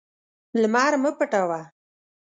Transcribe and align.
لمر 0.61 0.93
مه 1.03 1.11
پټوه. 1.17 1.61